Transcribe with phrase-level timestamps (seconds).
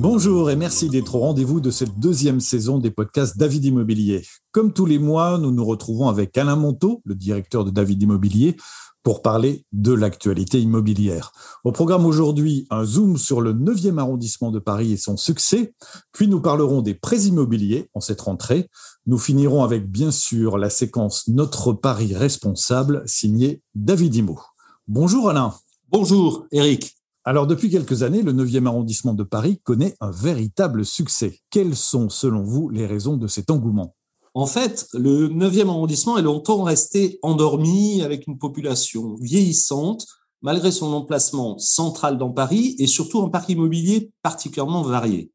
[0.00, 4.24] Bonjour et merci d'être au rendez-vous de cette deuxième saison des podcasts David Immobilier.
[4.52, 8.56] Comme tous les mois, nous nous retrouvons avec Alain Monteau, le directeur de David Immobilier,
[9.02, 11.32] pour parler de l'actualité immobilière.
[11.64, 15.74] Au programme aujourd'hui, un zoom sur le 9e arrondissement de Paris et son succès,
[16.12, 18.70] puis nous parlerons des prêts immobiliers en cette rentrée.
[19.06, 24.38] Nous finirons avec bien sûr la séquence Notre Paris responsable signée David Imo.
[24.86, 25.54] Bonjour Alain.
[25.90, 26.97] Bonjour Eric.
[27.28, 31.40] Alors, depuis quelques années, le 9e arrondissement de Paris connaît un véritable succès.
[31.50, 33.94] Quelles sont, selon vous, les raisons de cet engouement?
[34.32, 40.06] En fait, le 9e arrondissement est longtemps resté endormi avec une population vieillissante,
[40.40, 45.30] malgré son emplacement central dans Paris et surtout un parc immobilier particulièrement varié.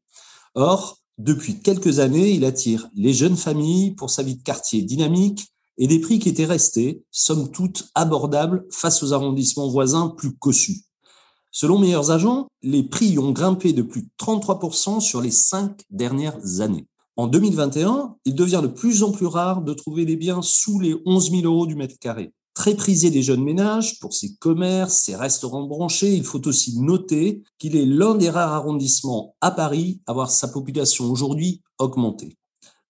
[0.56, 5.46] Or, depuis quelques années, il attire les jeunes familles pour sa vie de quartier dynamique
[5.78, 10.83] et des prix qui étaient restés, somme toute, abordables face aux arrondissements voisins plus cossus.
[11.56, 16.60] Selon Meilleurs Agents, les prix ont grimpé de plus de 33% sur les cinq dernières
[16.60, 16.88] années.
[17.14, 20.96] En 2021, il devient de plus en plus rare de trouver des biens sous les
[21.06, 22.32] 11 000 euros du mètre carré.
[22.54, 27.44] Très prisé des jeunes ménages pour ses commerces, ses restaurants branchés, il faut aussi noter
[27.58, 32.36] qu'il est l'un des rares arrondissements à Paris à voir sa population aujourd'hui augmenter.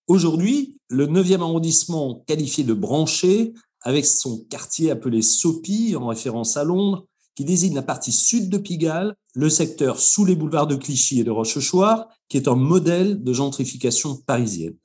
[0.07, 6.65] Aujourd'hui, le 9e arrondissement qualifié de branché, avec son quartier appelé Sopi en référence à
[6.65, 7.05] Londres,
[7.35, 11.25] qui désigne la partie sud de Pigalle, le secteur sous les boulevards de Clichy et
[11.25, 14.77] de Rochechouart, qui est un modèle de gentrification parisienne.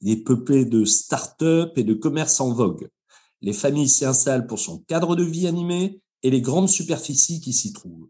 [0.00, 2.88] Il est peuplé de start-up et de commerces en vogue.
[3.40, 7.52] Les familles s'y installent pour son cadre de vie animé et les grandes superficies qui
[7.52, 8.08] s'y trouvent.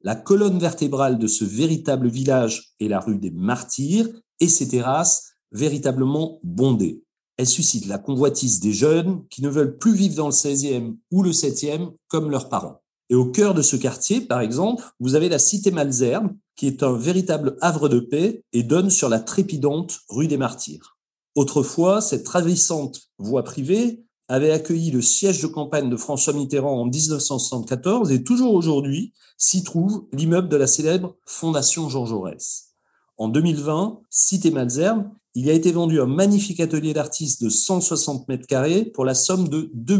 [0.00, 4.08] La colonne vertébrale de ce véritable village est la rue des Martyrs
[4.40, 7.02] et ses terrasses véritablement bondées.
[7.36, 11.22] Elle suscite la convoitise des jeunes qui ne veulent plus vivre dans le 16e ou
[11.22, 12.83] le 7e comme leurs parents.
[13.10, 16.82] Et au cœur de ce quartier, par exemple, vous avez la cité Malzerbe, qui est
[16.82, 20.96] un véritable havre de paix et donne sur la trépidante rue des Martyrs.
[21.34, 26.86] Autrefois, cette ravissante voie privée avait accueilli le siège de campagne de François Mitterrand en
[26.86, 32.74] 1974 et toujours aujourd'hui s'y trouve l'immeuble de la célèbre Fondation Jean Jaurès.
[33.18, 35.04] En 2020, Cité Malzerbe
[35.36, 39.48] il a été vendu un magnifique atelier d'artistes de 160 mètres carrés pour la somme
[39.48, 39.98] de 2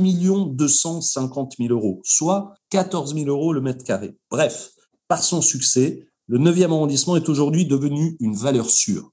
[0.51, 4.17] 250 000 euros, soit 14 000 euros le mètre carré.
[4.31, 4.71] Bref,
[5.09, 9.11] par son succès, le 9e arrondissement est aujourd'hui devenu une valeur sûre.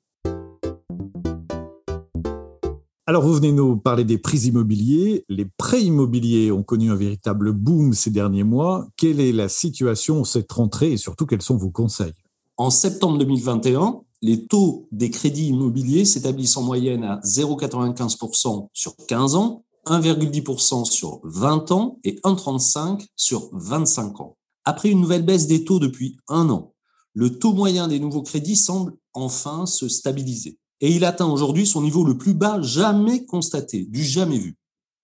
[3.08, 5.26] Alors, vous venez nous parler des prix immobiliers.
[5.28, 8.88] Les prêts immobiliers ont connu un véritable boom ces derniers mois.
[8.96, 12.14] Quelle est la situation cette rentrée et surtout quels sont vos conseils?
[12.58, 19.36] En septembre 2021, les taux des crédits immobiliers s'établissent en moyenne à 0,95% sur 15
[19.36, 24.38] ans, 1,10% sur 20 ans et 1,35% sur 25 ans.
[24.64, 26.74] Après une nouvelle baisse des taux depuis un an,
[27.14, 30.60] le taux moyen des nouveaux crédits semble enfin se stabiliser.
[30.82, 34.58] Et il atteint aujourd'hui son niveau le plus bas jamais constaté, du jamais vu.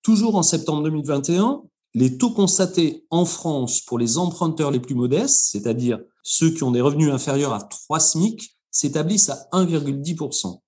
[0.03, 1.63] Toujours en septembre 2021,
[1.93, 6.71] les taux constatés en France pour les emprunteurs les plus modestes, c'est-à-dire ceux qui ont
[6.71, 10.59] des revenus inférieurs à 3 SMIC, s'établissent à 1,10%.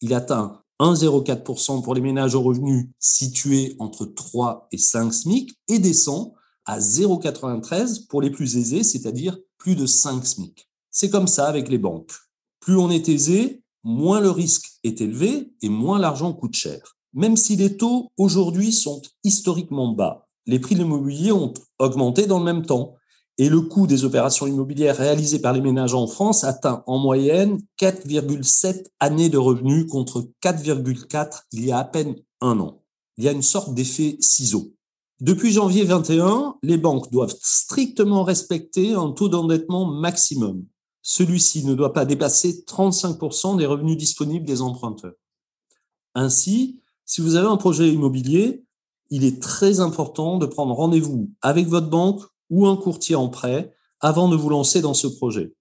[0.00, 5.78] Il atteint 1,04% pour les ménages aux revenus situés entre 3 et 5 SMIC et
[5.78, 6.32] descend
[6.64, 10.68] à 0,93% pour les plus aisés, c'est-à-dire plus de 5 SMIC.
[10.90, 12.12] C'est comme ça avec les banques.
[12.60, 16.96] Plus on est aisé, moins le risque est élevé et moins l'argent coûte cher.
[17.12, 22.38] Même si les taux aujourd'hui sont historiquement bas, les prix de l'immobilier ont augmenté dans
[22.38, 22.94] le même temps
[23.38, 27.60] et le coût des opérations immobilières réalisées par les ménages en France atteint en moyenne
[27.80, 32.82] 4,7 années de revenus contre 4,4 il y a à peine un an.
[33.16, 34.74] Il y a une sorte d'effet ciseau.
[35.20, 40.64] Depuis janvier 21, les banques doivent strictement respecter un taux d'endettement maximum.
[41.02, 45.14] Celui-ci ne doit pas dépasser 35% des revenus disponibles des emprunteurs.
[46.14, 48.64] Ainsi, si vous avez un projet immobilier,
[49.10, 53.72] il est très important de prendre rendez-vous avec votre banque ou un courtier en prêt
[54.00, 55.54] avant de vous lancer dans ce projet.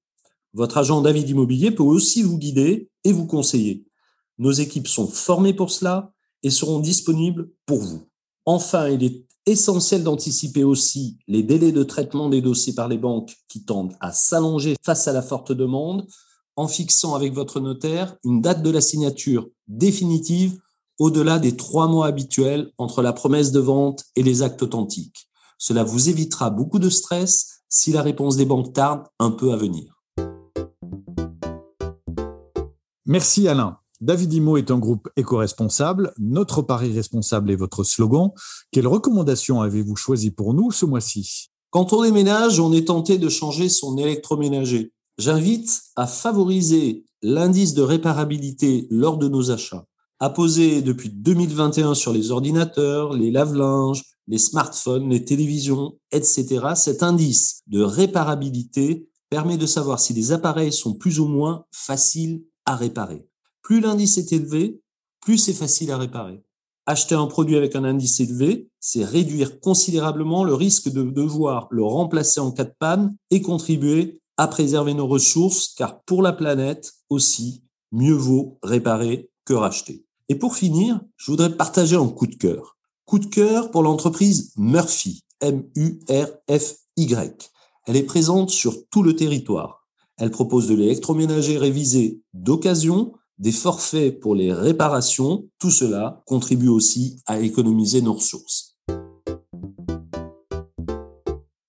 [0.53, 3.85] Votre agent David Immobilier peut aussi vous guider et vous conseiller.
[4.37, 6.13] Nos équipes sont formées pour cela
[6.43, 8.07] et seront disponibles pour vous.
[8.45, 13.35] Enfin, il est essentiel d'anticiper aussi les délais de traitement des dossiers par les banques
[13.47, 16.05] qui tendent à s'allonger face à la forte demande
[16.55, 20.59] en fixant avec votre notaire une date de la signature définitive
[20.99, 25.26] au-delà des trois mois habituels entre la promesse de vente et les actes authentiques.
[25.57, 29.57] Cela vous évitera beaucoup de stress si la réponse des banques tarde un peu à
[29.57, 29.93] venir.
[33.05, 33.77] Merci Alain.
[33.99, 36.13] David Imo est un groupe éco-responsable.
[36.19, 38.31] Notre pari responsable est votre slogan.
[38.71, 41.49] Quelles recommandations avez-vous choisi pour nous ce mois-ci?
[41.71, 44.93] Quand on déménage, on est tenté de changer son électroménager.
[45.17, 49.85] j'invite à favoriser l'indice de réparabilité lors de nos achats,
[50.19, 56.45] apposé depuis 2021 sur les ordinateurs, les lave-linges, les smartphones, les télévisions, etc.
[56.75, 62.43] Cet indice de réparabilité permet de savoir si les appareils sont plus ou moins faciles
[62.65, 63.27] à réparer.
[63.61, 64.81] Plus l'indice est élevé,
[65.21, 66.43] plus c'est facile à réparer.
[66.85, 71.83] Acheter un produit avec un indice élevé, c'est réduire considérablement le risque de devoir le
[71.83, 76.93] remplacer en cas de panne et contribuer à préserver nos ressources, car pour la planète
[77.09, 80.05] aussi, mieux vaut réparer que racheter.
[80.29, 82.76] Et pour finir, je voudrais partager un coup de cœur.
[83.07, 86.91] Coup de cœur pour l'entreprise Murphy, M-U-R-F-Y.
[87.85, 89.87] Elle est présente sur tout le territoire.
[90.17, 95.47] Elle propose de l'électroménager révisé d'occasion, des forfaits pour les réparations.
[95.57, 98.66] Tout cela contribue aussi à économiser nos ressources.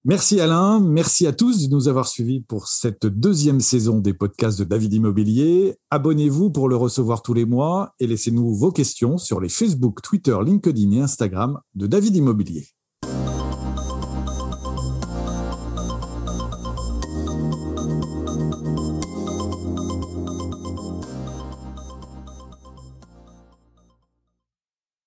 [0.09, 4.59] Merci Alain, merci à tous de nous avoir suivis pour cette deuxième saison des podcasts
[4.59, 5.77] de David Immobilier.
[5.91, 10.35] Abonnez-vous pour le recevoir tous les mois et laissez-nous vos questions sur les Facebook, Twitter,
[10.43, 12.69] LinkedIn et Instagram de David Immobilier.